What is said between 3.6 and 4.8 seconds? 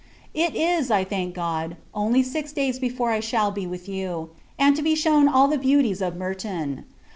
with you, and